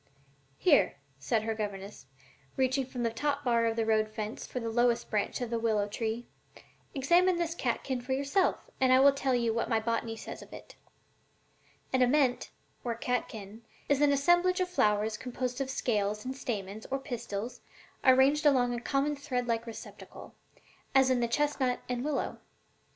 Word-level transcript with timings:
"Here," 0.57 0.95
said 1.19 1.43
her 1.43 1.53
governess, 1.53 2.07
reaching 2.57 2.87
from 2.87 3.03
the 3.03 3.11
top 3.11 3.43
bar 3.43 3.67
of 3.67 3.75
the 3.75 3.85
road 3.85 4.09
fence 4.09 4.47
for 4.47 4.59
the 4.59 4.71
lowest 4.71 5.11
branch 5.11 5.41
of 5.41 5.53
a 5.53 5.59
willow 5.59 5.87
tree; 5.87 6.25
"examine 6.95 7.35
this 7.35 7.53
catkin 7.53 8.01
for 8.01 8.13
yourself, 8.13 8.67
and 8.79 8.91
I 8.91 8.99
will 8.99 9.11
tell 9.13 9.35
you 9.35 9.53
what 9.53 9.69
my 9.69 9.79
Botany 9.79 10.15
says 10.15 10.41
of 10.41 10.51
it: 10.53 10.75
'An 11.93 12.01
ament, 12.01 12.49
or 12.83 12.95
catkin, 12.95 13.61
is 13.87 14.01
an 14.01 14.11
assemblage 14.11 14.59
of 14.59 14.69
flowers 14.69 15.17
composed 15.17 15.61
of 15.61 15.69
scales 15.69 16.25
and 16.25 16.35
stamens 16.35 16.87
or 16.87 16.97
pistils 16.97 17.61
arranged 18.03 18.43
along 18.47 18.73
a 18.73 18.81
common 18.81 19.15
thread 19.15 19.45
like 19.47 19.67
receptacle, 19.67 20.33
as 20.95 21.11
in 21.11 21.19
the 21.19 21.27
chestnut 21.27 21.79
and 21.87 22.03
willow. 22.03 22.39